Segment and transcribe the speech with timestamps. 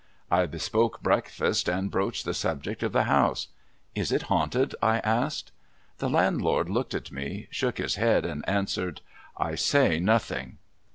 [0.31, 3.49] I bespoke breakfast, and broached the subject of the house.'
[4.01, 5.51] Is it haunted?' I asked.
[5.99, 9.01] The landlord looked at me, shook his head, and answered,'
[9.49, 10.57] I say nothing.'